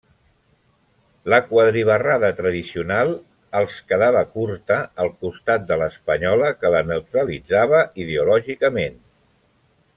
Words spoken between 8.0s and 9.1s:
ideològicament.